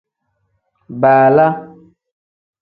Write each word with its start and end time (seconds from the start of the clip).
Baala. 1.01 1.47